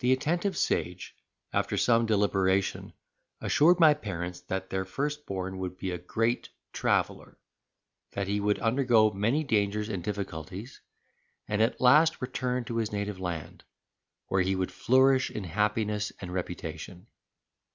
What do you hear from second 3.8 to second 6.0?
my parents, that their firstborn would be a